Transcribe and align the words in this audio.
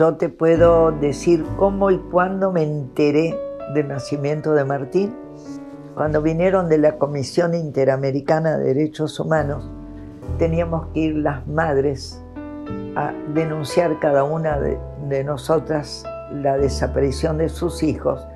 yo 0.00 0.16
te 0.16 0.30
puedo 0.30 0.92
decir 0.92 1.44
cómo 1.58 1.90
y 1.90 1.98
cuándo 1.98 2.52
me 2.52 2.62
enteré 2.62 3.38
del 3.74 3.88
nacimiento 3.88 4.54
de 4.54 4.64
Martín. 4.64 5.14
Cuando 5.94 6.22
vinieron 6.22 6.70
de 6.70 6.78
la 6.78 6.96
Comisión 6.96 7.54
Interamericana 7.54 8.56
de 8.56 8.72
Derechos 8.72 9.20
Humanos, 9.20 9.70
teníamos 10.38 10.86
que 10.94 11.00
ir 11.00 11.16
las 11.16 11.46
madres 11.46 12.18
a 12.96 13.12
denunciar 13.34 14.00
cada 14.00 14.24
una 14.24 14.58
de, 14.58 14.78
de 15.10 15.22
nosotras 15.22 16.02
la 16.32 16.56
desaparición 16.56 17.36
de 17.36 17.50
sus 17.50 17.82
hijos, 17.82 18.26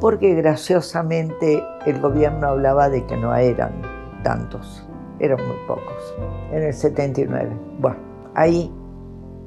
porque 0.00 0.34
graciosamente 0.34 1.62
el 1.84 2.00
gobierno 2.00 2.46
hablaba 2.46 2.88
de 2.88 3.04
que 3.04 3.18
no 3.18 3.34
eran 3.34 3.82
tantos, 4.22 4.88
eran 5.18 5.46
muy 5.46 5.58
pocos, 5.68 6.16
en 6.52 6.62
el 6.62 6.72
79. 6.72 7.50
Bueno, 7.80 7.98
ahí, 8.34 8.72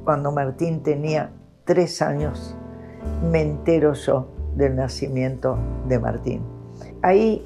cuando 0.03 0.31
Martín 0.31 0.83
tenía 0.83 1.31
tres 1.65 2.01
años, 2.01 2.55
me 3.31 3.41
entero 3.41 3.93
yo 3.93 4.27
del 4.55 4.75
nacimiento 4.75 5.57
de 5.87 5.99
Martín. 5.99 6.41
Ahí 7.01 7.45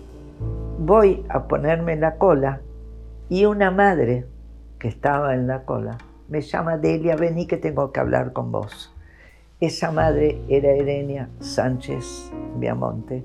voy 0.78 1.26
a 1.30 1.48
ponerme 1.48 1.96
la 1.96 2.16
cola 2.16 2.62
y 3.30 3.46
una 3.46 3.72
madre 3.72 4.26
que 4.78 4.88
estaba 4.88 5.34
en 5.34 5.48
la 5.48 5.64
cola 5.64 5.98
me 6.30 6.42
llama 6.42 6.78
Delia, 6.78 7.16
vení 7.16 7.48
que 7.48 7.58
tengo 7.58 7.92
que 7.92 8.00
hablar 8.00 8.34
con 8.34 8.52
vos. 8.52 8.94
Esa 9.60 9.92
madre 9.92 10.42
era 10.48 10.70
Erenia 10.70 11.28
Sánchez 11.40 12.32
Viamonte, 12.58 13.24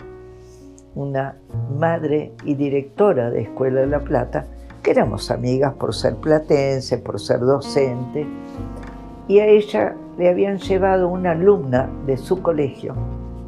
una 0.95 1.37
madre 1.79 2.33
y 2.45 2.55
directora 2.55 3.31
de 3.31 3.43
Escuela 3.43 3.83
de 3.83 3.89
La 3.89 4.01
Plata, 4.01 4.47
que 4.83 4.93
éramos 4.93 5.31
amigas 5.31 5.75
por 5.75 5.95
ser 5.95 6.17
platense, 6.17 6.99
por 6.99 7.21
ser 7.21 7.41
docente, 7.41 8.27
y 9.29 9.39
a 9.39 9.47
ella 9.47 9.95
le 10.17 10.29
habían 10.29 10.59
llevado 10.59 11.09
una 11.09 11.33
alumna 11.33 11.91
de 12.07 12.17
su 12.17 12.43
colegio, 12.43 12.95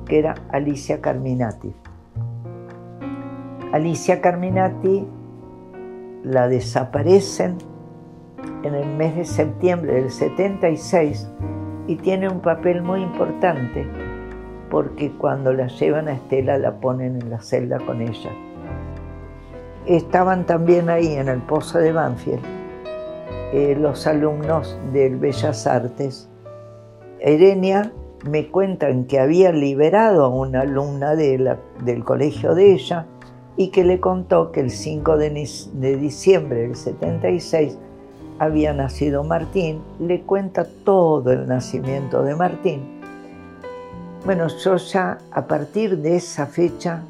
que 0.07 0.19
era 0.19 0.35
Alicia 0.51 1.01
Carminati. 1.01 1.75
Alicia 3.73 4.21
Carminati 4.21 5.07
la 6.23 6.49
desaparecen 6.49 7.59
en 8.63 8.75
el 8.75 8.89
mes 8.97 9.17
de 9.17 9.25
septiembre 9.25 9.95
del 9.95 10.11
76 10.11 11.29
y 11.87 11.97
tiene 11.97 12.29
un 12.29 12.41
papel 12.41 12.83
muy 12.83 13.03
importante 13.03 13.87
porque 14.71 15.13
cuando 15.13 15.53
la 15.53 15.69
llevan 15.69 16.09
a 16.09 16.15
Estela 16.15 16.59
la 16.59 16.81
ponen 16.81 17.21
en 17.21 17.31
la 17.31 17.41
celda 17.41 17.79
con 17.79 18.03
ella. 18.03 18.31
Estaban 19.87 20.47
también 20.47 20.91
ahí 20.91 21.15
en 21.15 21.29
el 21.29 21.41
Pozo 21.43 21.79
de 21.79 21.93
Banfield 21.93 22.43
eh, 23.53 23.77
los 23.79 24.07
alumnos 24.09 24.77
del 24.93 25.17
Bellas 25.17 25.67
Artes. 25.69 26.29
Erenia 27.21 27.93
me 28.29 28.49
cuentan 28.49 29.05
que 29.05 29.19
había 29.19 29.53
liberado 29.53 30.25
a 30.25 30.29
una 30.29 30.63
alumna 30.63 31.15
del 31.15 32.05
colegio 32.05 32.55
de 32.55 32.73
ella 32.73 33.07
y 33.57 33.69
que 33.69 33.85
le 33.85 34.01
contó 34.01 34.53
que 34.53 34.61
el 34.61 34.71
5 34.71 35.17
de, 35.17 35.49
de 35.75 35.97
diciembre 35.97 36.63
del 36.63 36.77
76 36.77 37.79
había 38.39 38.75
nacido 38.75 39.25
Martín, 39.25 39.81
le 39.99 40.23
cuenta 40.23 40.67
todo 40.85 41.33
el 41.33 41.47
nacimiento 41.47 42.23
de 42.23 42.35
Martín. 42.35 43.01
Bueno, 44.27 44.49
yo 44.49 44.77
ya 44.77 45.19
a 45.31 45.47
partir 45.47 45.99
de 45.99 46.17
esa 46.17 46.47
fecha 46.47 47.03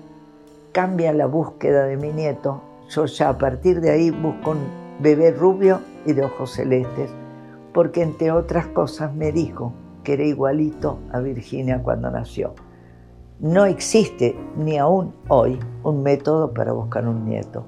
cambia 0.71 1.13
la 1.13 1.27
búsqueda 1.27 1.85
de 1.87 1.97
mi 1.97 2.13
nieto. 2.13 2.61
Yo 2.91 3.07
ya 3.07 3.31
a 3.31 3.39
partir 3.39 3.81
de 3.81 3.91
ahí 3.91 4.11
busco 4.11 4.53
un 4.53 4.59
bebé 5.01 5.33
rubio 5.33 5.81
y 6.05 6.13
de 6.13 6.25
ojos 6.25 6.53
celestes, 6.53 7.11
porque 7.73 8.03
entre 8.03 8.31
otras 8.31 8.67
cosas 8.69 9.13
me 9.13 9.33
dijo 9.33 9.73
que 10.07 10.13
era 10.13 10.23
igualito 10.23 11.01
a 11.13 11.19
Virginia 11.19 11.83
cuando 11.83 12.09
nació. 12.09 12.55
No 13.41 13.65
existe 13.65 14.37
ni 14.57 14.79
aún 14.79 15.13
hoy 15.27 15.59
un 15.83 16.05
método 16.05 16.55
para 16.55 16.71
buscar 16.71 17.09
un 17.09 17.25
nieto. 17.25 17.65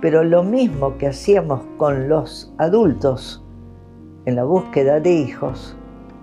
Pero 0.00 0.24
lo 0.24 0.42
mismo 0.42 0.96
que 0.96 1.08
hacíamos 1.08 1.60
con 1.76 2.08
los 2.08 2.50
adultos 2.56 3.44
en 4.24 4.36
la 4.36 4.44
búsqueda 4.44 5.00
de 5.00 5.12
hijos, 5.12 5.76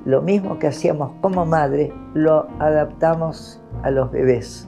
lo 0.06 0.23
mismo 0.23 0.57
que 0.57 0.67
hacíamos 0.67 1.11
como 1.22 1.45
madre, 1.45 1.94
lo 2.16 2.47
adaptamos 2.57 3.61
a 3.84 3.91
los 3.91 4.11
bebés. 4.11 4.67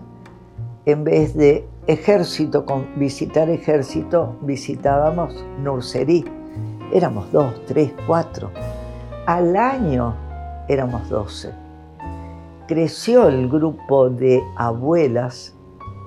En 0.85 1.03
vez 1.03 1.35
de 1.35 1.67
ejército, 1.87 2.63
con 2.63 2.85
visitar 2.95 3.49
ejército, 3.49 4.37
visitábamos 4.41 5.43
nursery. 5.63 6.25
Éramos 6.93 7.31
dos, 7.31 7.59
tres, 7.65 7.91
cuatro. 8.05 8.51
Al 9.25 9.55
año 9.55 10.28
éramos 10.69 11.09
doce. 11.09 11.51
Creció 12.67 13.27
el 13.27 13.49
grupo 13.49 14.09
de 14.09 14.41
abuelas, 14.55 15.55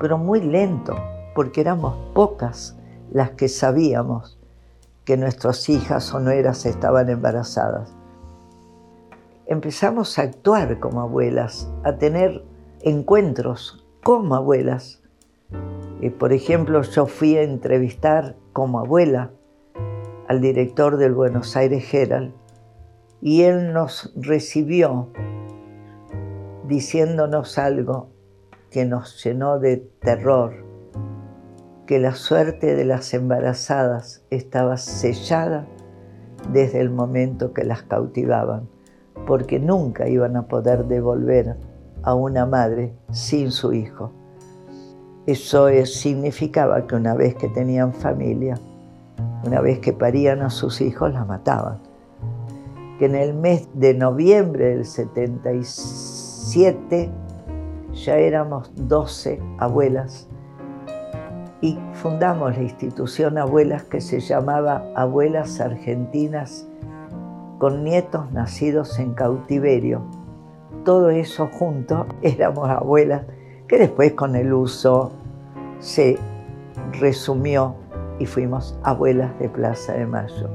pero 0.01 0.17
muy 0.17 0.41
lento, 0.41 0.95
porque 1.35 1.61
éramos 1.61 1.97
pocas 2.15 2.79
las 3.11 3.33
que 3.33 3.49
sabíamos 3.49 4.39
que 5.05 5.17
nuestras 5.17 5.69
hijas 5.69 6.15
o 6.15 6.21
nueras 6.21 6.65
estaban 6.65 7.11
embarazadas. 7.11 7.93
Empezamos 9.47 10.19
a 10.19 10.23
actuar 10.23 10.79
como 10.79 11.01
abuelas, 11.01 11.69
a 11.83 11.97
tener 11.97 12.45
encuentros 12.83 13.85
como 14.05 14.37
abuelas. 14.37 15.03
Y 16.01 16.11
por 16.11 16.33
ejemplo, 16.33 16.83
yo 16.83 17.07
fui 17.07 17.37
a 17.37 17.43
entrevistar 17.43 18.37
como 18.53 18.79
abuela 18.79 19.33
al 20.29 20.41
director 20.41 20.97
del 20.97 21.15
Buenos 21.15 21.57
Aires 21.57 21.93
Herald 21.93 22.33
y 23.23 23.45
él 23.45 23.73
nos 23.73 24.13
recibió 24.17 25.09
diciéndonos 26.67 27.57
algo 27.57 28.09
que 28.71 28.85
nos 28.85 29.23
llenó 29.23 29.61
de 29.61 29.77
terror 29.77 30.65
que 31.87 32.01
la 32.01 32.15
suerte 32.15 32.75
de 32.75 32.85
las 32.85 33.15
embarazadas 33.15 34.25
estaba 34.31 34.77
sellada 34.77 35.67
desde 36.53 36.81
el 36.81 36.91
momento 36.91 37.53
que 37.53 37.65
las 37.65 37.83
cautivaban, 37.83 38.69
porque 39.27 39.61
nunca 39.61 40.09
iban 40.09 40.37
a 40.37 40.49
poder 40.49 40.87
devolver 40.87 41.57
a 42.03 42.15
una 42.15 42.45
madre 42.45 42.93
sin 43.13 43.53
su 43.53 43.73
hijo. 43.73 44.11
Eso 45.27 45.69
significaba 45.85 46.87
que 46.89 46.97
una 46.97 47.15
vez 47.15 47.37
que 47.37 47.49
tenían 47.49 47.93
familia, 47.93 48.59
una 49.45 49.61
vez 49.61 49.79
que 49.79 49.93
parían 49.93 50.43
a 50.43 50.51
sus 50.51 50.81
hijos, 50.81 51.13
la 51.13 51.25
mataban. 51.25 51.92
Que 53.03 53.07
en 53.07 53.17
el 53.17 53.35
mes 53.35 53.69
de 53.75 53.95
noviembre 53.95 54.77
del 54.77 54.85
77 54.85 57.11
ya 57.95 58.17
éramos 58.17 58.71
12 58.77 59.41
abuelas 59.59 60.29
y 61.61 61.77
fundamos 61.95 62.57
la 62.57 62.63
institución 62.63 63.39
Abuelas 63.39 63.83
que 63.83 64.01
se 64.01 64.21
llamaba 64.21 64.85
Abuelas 64.95 65.61
Argentinas 65.61 66.69
con 67.59 67.83
nietos 67.83 68.31
nacidos 68.31 68.97
en 69.01 69.15
cautiverio. 69.15 70.03
Todo 70.85 71.11
eso 71.11 71.49
junto 71.49 72.07
éramos 72.23 72.71
abuelas 72.71 73.23
que 73.67 73.79
después 73.79 74.13
con 74.13 74.37
el 74.37 74.53
uso 74.53 75.11
se 75.81 76.21
resumió 77.01 77.75
y 78.21 78.27
fuimos 78.27 78.79
abuelas 78.85 79.37
de 79.41 79.49
Plaza 79.49 79.95
de 79.95 80.07
Mayo. 80.07 80.51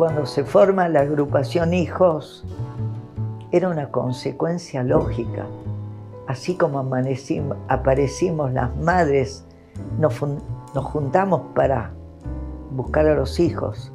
Cuando 0.00 0.24
se 0.24 0.44
forma 0.44 0.88
la 0.88 1.00
agrupación 1.00 1.74
Hijos, 1.74 2.42
era 3.52 3.68
una 3.68 3.90
consecuencia 3.90 4.82
lógica. 4.82 5.44
Así 6.26 6.56
como 6.56 6.78
aparecimos 7.68 8.50
las 8.54 8.74
madres 8.78 9.44
nos, 9.98 10.18
juntamos 10.74 11.42
para 11.54 11.92
buscar 12.70 13.08
a 13.08 13.14
los 13.14 13.38
hijos, 13.40 13.92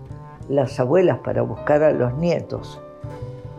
las 0.48 0.80
abuelas 0.80 1.18
para 1.24 1.42
buscar 1.42 1.82
a 1.82 1.92
los 1.92 2.14
nietos, 2.20 2.80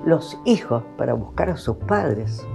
los 0.05 0.39
hijos 0.45 0.85
para 0.97 1.15
buscar 1.15 1.51
a 1.51 1.57
sus 1.57 1.77
padres, 1.79 2.47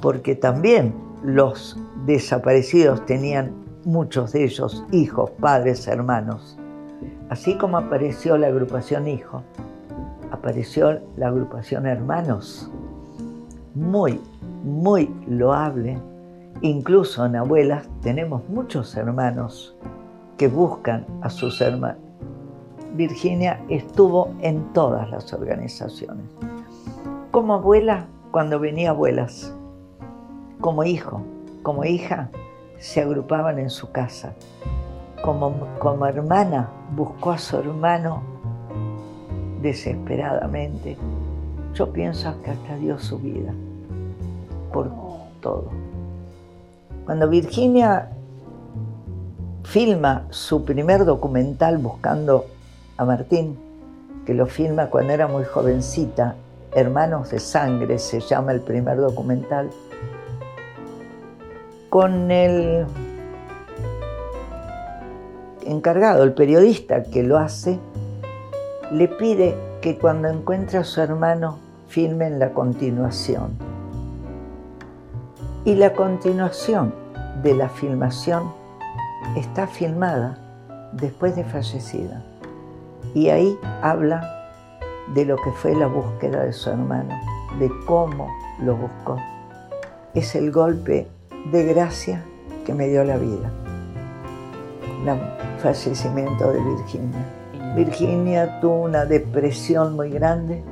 porque 0.00 0.36
también 0.36 0.94
los 1.24 1.76
desaparecidos 2.04 3.04
tenían 3.04 3.50
muchos 3.84 4.30
de 4.30 4.44
ellos 4.44 4.84
hijos, 4.92 5.32
padres, 5.40 5.88
hermanos. 5.88 6.56
Así 7.30 7.56
como 7.58 7.78
apareció 7.78 8.38
la 8.38 8.48
agrupación 8.48 9.08
Hijo, 9.08 9.42
apareció 10.30 11.00
la 11.16 11.28
agrupación 11.28 11.86
Hermanos, 11.86 12.70
muy, 13.74 14.20
muy 14.62 15.10
loable 15.28 15.98
Incluso 16.62 17.26
en 17.26 17.36
abuelas 17.36 17.86
tenemos 18.00 18.48
muchos 18.48 18.96
hermanos 18.96 19.76
que 20.38 20.48
buscan 20.48 21.04
a 21.20 21.28
sus 21.28 21.60
hermanos. 21.60 22.00
Virginia 22.94 23.62
estuvo 23.68 24.34
en 24.40 24.72
todas 24.72 25.10
las 25.10 25.32
organizaciones. 25.34 26.24
Como 27.30 27.54
abuela, 27.54 28.06
cuando 28.30 28.58
venía 28.58 28.90
abuelas, 28.90 29.54
como 30.60 30.82
hijo, 30.84 31.22
como 31.62 31.84
hija, 31.84 32.30
se 32.78 33.02
agrupaban 33.02 33.58
en 33.58 33.68
su 33.68 33.92
casa. 33.92 34.34
Como, 35.26 35.66
como 35.80 36.06
hermana, 36.06 36.70
buscó 36.94 37.32
a 37.32 37.38
su 37.38 37.56
hermano 37.56 38.22
desesperadamente. 39.60 40.96
yo 41.74 41.92
pienso 41.92 42.32
que 42.42 42.52
hasta 42.52 42.76
dio 42.76 42.96
su 43.00 43.18
vida 43.18 43.52
por 44.72 44.88
todo. 45.40 45.68
Cuando 47.06 47.28
Virginia 47.28 48.08
filma 49.64 50.26
su 50.30 50.64
primer 50.64 51.04
documental 51.04 51.78
buscando 51.78 52.44
a 52.96 53.04
Martín, 53.04 53.58
que 54.24 54.32
lo 54.32 54.46
filma 54.46 54.86
cuando 54.86 55.12
era 55.12 55.26
muy 55.26 55.42
jovencita, 55.42 56.36
Hermanos 56.72 57.32
de 57.32 57.40
Sangre 57.40 57.98
se 57.98 58.20
llama 58.20 58.52
el 58.52 58.60
primer 58.60 58.98
documental, 58.98 59.70
con 61.90 62.30
el 62.30 62.86
encargado, 65.66 66.22
el 66.22 66.34
periodista 66.34 67.02
que 67.02 67.22
lo 67.22 67.38
hace, 67.38 67.78
le 68.90 69.08
pide 69.08 69.56
que 69.80 69.98
cuando 69.98 70.28
encuentre 70.28 70.78
a 70.78 70.84
su 70.84 71.00
hermano 71.00 71.58
filmen 71.88 72.38
la 72.38 72.52
continuación. 72.52 73.50
Y 75.64 75.74
la 75.74 75.92
continuación 75.92 76.94
de 77.42 77.54
la 77.54 77.68
filmación 77.68 78.52
está 79.36 79.66
filmada 79.66 80.38
después 80.92 81.34
de 81.36 81.44
fallecida. 81.44 82.24
Y 83.14 83.28
ahí 83.28 83.58
habla 83.82 84.32
de 85.14 85.24
lo 85.24 85.36
que 85.36 85.50
fue 85.52 85.74
la 85.74 85.86
búsqueda 85.86 86.44
de 86.44 86.52
su 86.52 86.70
hermano, 86.70 87.14
de 87.58 87.70
cómo 87.86 88.28
lo 88.60 88.76
buscó. 88.76 89.16
Es 90.14 90.34
el 90.34 90.50
golpe 90.50 91.08
de 91.52 91.64
gracia 91.64 92.24
que 92.64 92.74
me 92.74 92.88
dio 92.88 93.04
la 93.04 93.16
vida, 93.16 93.50
fallecimiento 95.58 96.52
de 96.52 96.60
Virginia. 96.60 97.24
Virginia 97.74 98.60
tuvo 98.60 98.82
una 98.82 99.04
depresión 99.04 99.96
muy 99.96 100.10
grande 100.10 100.62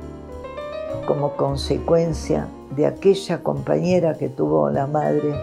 como 1.05 1.35
consecuencia 1.35 2.47
de 2.75 2.87
aquella 2.87 3.43
compañera 3.43 4.17
que 4.17 4.29
tuvo 4.29 4.69
la 4.69 4.87
madre. 4.87 5.35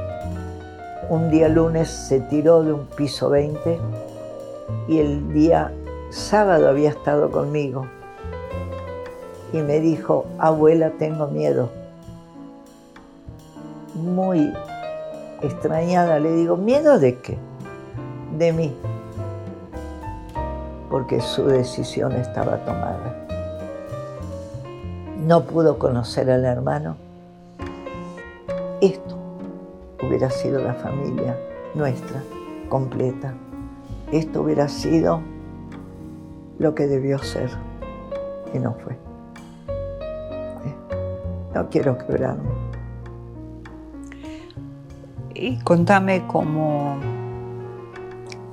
Un 1.09 1.31
día 1.31 1.49
lunes 1.49 1.89
se 1.89 2.21
tiró 2.21 2.63
de 2.63 2.73
un 2.73 2.87
piso 2.87 3.31
20 3.31 3.79
y 4.89 4.99
el 4.99 5.33
día 5.33 5.73
sábado 6.11 6.69
había 6.69 6.91
estado 6.91 7.31
conmigo 7.31 7.87
y 9.53 9.59
me 9.59 9.81
dijo, 9.81 10.27
abuela, 10.39 10.91
tengo 10.99 11.29
miedo. 11.29 11.71
Muy 13.95 14.53
extrañada 15.43 16.19
le 16.19 16.33
digo, 16.33 16.57
¿miedo 16.57 16.99
de 16.99 17.19
qué? 17.19 17.39
De 18.39 18.53
mí 18.53 18.75
porque 20.93 21.23
su 21.23 21.47
decisión 21.47 22.13
estaba 22.13 22.59
tomada. 22.67 23.17
No 25.27 25.45
pudo 25.45 25.79
conocer 25.79 26.31
al 26.31 26.45
hermano. 26.45 26.97
Esto 28.83 29.17
hubiera 30.03 30.29
sido 30.29 30.61
la 30.61 30.75
familia 30.75 31.35
nuestra, 31.75 32.23
completa. 32.69 33.33
Esto 34.13 34.43
hubiera 34.43 34.69
sido 34.69 35.23
lo 36.59 36.75
que 36.75 36.87
debió 36.87 37.19
ser 37.21 37.49
y 38.53 38.59
no 38.59 38.75
fue. 38.75 38.93
Eh, 38.93 40.75
no 41.55 41.71
quiero 41.71 41.97
quebrarme. 41.97 42.51
Y 45.33 45.59
contame 45.61 46.27
cómo, 46.27 46.99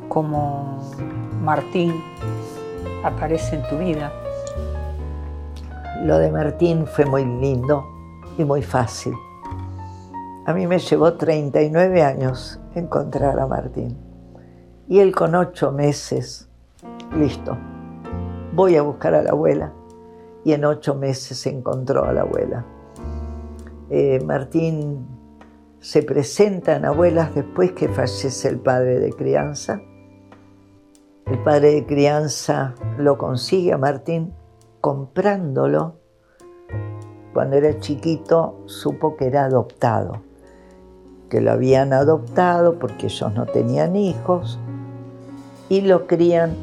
cómo 0.09 0.79
Martín 1.41 1.93
aparece 3.03 3.55
en 3.55 3.67
tu 3.69 3.77
vida? 3.77 4.11
Lo 6.03 6.17
de 6.17 6.31
Martín 6.31 6.85
fue 6.87 7.05
muy 7.05 7.23
lindo 7.23 7.85
y 8.37 8.43
muy 8.43 8.61
fácil. 8.61 9.13
A 10.45 10.53
mí 10.53 10.65
me 10.65 10.79
llevó 10.79 11.13
39 11.13 12.01
años 12.01 12.59
encontrar 12.73 13.39
a 13.39 13.47
Martín. 13.47 13.97
Y 14.87 14.99
él 14.99 15.13
con 15.13 15.35
ocho 15.35 15.71
meses, 15.71 16.49
listo, 17.15 17.55
voy 18.53 18.75
a 18.75 18.81
buscar 18.81 19.13
a 19.13 19.21
la 19.21 19.31
abuela. 19.31 19.73
Y 20.43 20.53
en 20.53 20.65
ocho 20.65 20.95
meses 20.95 21.45
encontró 21.45 22.05
a 22.05 22.13
la 22.13 22.21
abuela. 22.21 22.65
Eh, 23.89 24.19
Martín 24.25 25.05
se 25.79 26.01
presenta 26.01 26.75
en 26.75 26.85
abuelas 26.85 27.35
después 27.35 27.73
que 27.73 27.87
fallece 27.87 28.47
el 28.47 28.59
padre 28.59 28.99
de 28.99 29.11
crianza 29.13 29.81
el 31.29 31.37
padre 31.43 31.73
de 31.73 31.85
crianza 31.85 32.73
lo 32.97 33.19
consigue 33.19 33.71
a 33.71 33.77
Martín 33.77 34.33
comprándolo. 34.81 35.95
Cuando 37.33 37.57
era 37.57 37.79
chiquito 37.79 38.63
supo 38.65 39.15
que 39.15 39.27
era 39.27 39.45
adoptado, 39.45 40.23
que 41.29 41.39
lo 41.39 41.51
habían 41.51 41.93
adoptado 41.93 42.79
porque 42.79 43.05
ellos 43.05 43.31
no 43.35 43.45
tenían 43.45 43.95
hijos 43.95 44.59
y 45.69 45.81
lo 45.81 46.07
crían 46.07 46.55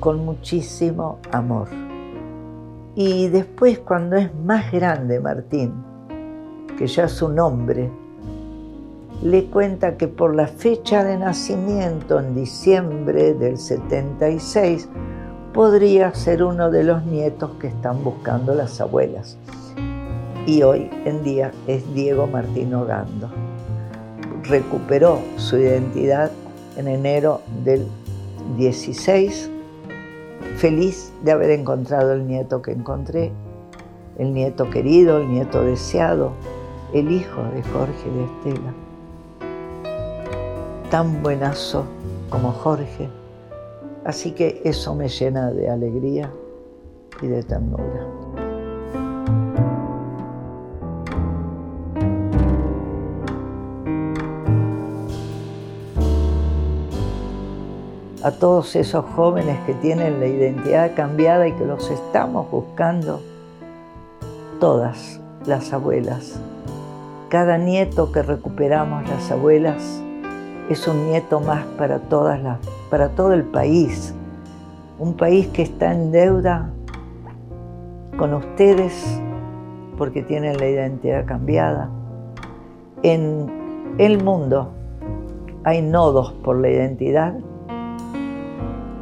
con 0.00 0.24
muchísimo 0.24 1.18
amor. 1.30 1.68
Y 2.94 3.28
después 3.28 3.78
cuando 3.80 4.16
es 4.16 4.34
más 4.34 4.72
grande 4.72 5.20
Martín, 5.20 5.74
que 6.78 6.86
ya 6.86 7.04
es 7.04 7.20
un 7.20 7.38
hombre, 7.38 7.90
le 9.24 9.46
cuenta 9.46 9.96
que 9.96 10.06
por 10.06 10.34
la 10.34 10.46
fecha 10.46 11.02
de 11.02 11.16
nacimiento, 11.16 12.20
en 12.20 12.34
diciembre 12.34 13.32
del 13.32 13.56
76, 13.56 14.86
podría 15.54 16.14
ser 16.14 16.42
uno 16.42 16.70
de 16.70 16.84
los 16.84 17.06
nietos 17.06 17.52
que 17.58 17.68
están 17.68 18.04
buscando 18.04 18.54
las 18.54 18.82
abuelas. 18.82 19.38
Y 20.46 20.62
hoy 20.62 20.90
en 21.06 21.24
día 21.24 21.52
es 21.66 21.94
Diego 21.94 22.26
Martín 22.26 22.74
Ogando. 22.74 23.30
Recuperó 24.42 25.18
su 25.36 25.56
identidad 25.56 26.30
en 26.76 26.86
enero 26.86 27.40
del 27.64 27.86
16, 28.58 29.48
feliz 30.56 31.14
de 31.22 31.32
haber 31.32 31.50
encontrado 31.52 32.12
el 32.12 32.26
nieto 32.26 32.60
que 32.60 32.72
encontré, 32.72 33.32
el 34.18 34.34
nieto 34.34 34.68
querido, 34.68 35.16
el 35.16 35.30
nieto 35.30 35.64
deseado, 35.64 36.32
el 36.92 37.10
hijo 37.10 37.42
de 37.54 37.62
Jorge 37.62 38.10
de 38.10 38.24
Estela 38.24 38.83
tan 40.90 41.22
buenazo 41.22 41.84
como 42.30 42.52
Jorge. 42.52 43.08
Así 44.04 44.32
que 44.32 44.60
eso 44.64 44.94
me 44.94 45.08
llena 45.08 45.50
de 45.50 45.70
alegría 45.70 46.30
y 47.22 47.26
de 47.26 47.42
ternura. 47.42 48.06
A 58.22 58.30
todos 58.30 58.74
esos 58.74 59.04
jóvenes 59.04 59.58
que 59.66 59.74
tienen 59.74 60.18
la 60.18 60.26
identidad 60.26 60.94
cambiada 60.96 61.46
y 61.46 61.52
que 61.52 61.66
los 61.66 61.90
estamos 61.90 62.50
buscando, 62.50 63.20
todas 64.60 65.20
las 65.44 65.74
abuelas, 65.74 66.40
cada 67.28 67.58
nieto 67.58 68.12
que 68.12 68.22
recuperamos 68.22 69.06
las 69.10 69.30
abuelas, 69.30 70.00
es 70.68 70.88
un 70.88 71.10
nieto 71.10 71.40
más 71.40 71.64
para, 71.78 71.98
todas 71.98 72.42
las, 72.42 72.58
para 72.90 73.10
todo 73.10 73.32
el 73.32 73.44
país, 73.44 74.14
un 74.98 75.14
país 75.14 75.48
que 75.48 75.62
está 75.62 75.92
en 75.92 76.10
deuda 76.10 76.70
con 78.16 78.32
ustedes 78.34 79.20
porque 79.98 80.22
tienen 80.22 80.56
la 80.56 80.68
identidad 80.68 81.26
cambiada. 81.26 81.90
En 83.02 83.94
el 83.98 84.22
mundo 84.22 84.72
hay 85.64 85.82
nodos 85.82 86.32
por 86.44 86.56
la 86.56 86.70
identidad, 86.70 87.34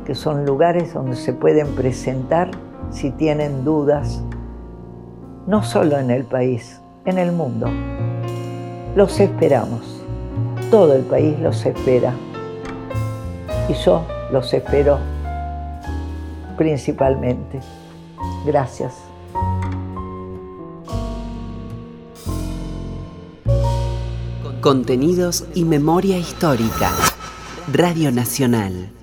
que 0.05 0.15
son 0.15 0.45
lugares 0.45 0.95
donde 0.95 1.17
se 1.17 1.33
pueden 1.33 1.69
presentar 1.77 2.51
si 2.91 3.11
tienen 3.11 3.65
dudas, 3.65 4.23
no 5.47 5.63
solo 5.63 5.99
en 5.99 6.11
el 6.11 6.25
país, 6.25 6.81
en 7.05 7.19
el 7.19 7.33
mundo. 7.33 7.69
Los 8.97 9.21
esperamos 9.21 10.02
todo 10.73 10.95
el 10.95 11.03
país 11.03 11.39
los 11.39 11.67
espera. 11.67 12.15
Y 13.69 13.75
yo 13.75 14.07
los 14.33 14.53
espero 14.55 14.99
principalmente. 16.57 17.61
Gracias. 18.47 18.95
Contenidos 24.63 25.45
y 25.55 25.65
memoria 25.65 26.17
histórica. 26.17 26.91
Radio 27.71 28.11
Nacional. 28.11 29.02